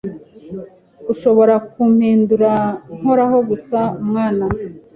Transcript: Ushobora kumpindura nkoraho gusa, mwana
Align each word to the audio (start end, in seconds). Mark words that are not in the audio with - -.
Ushobora 1.13 1.55
kumpindura 1.71 2.51
nkoraho 2.97 3.37
gusa, 3.49 3.79
mwana 4.07 4.45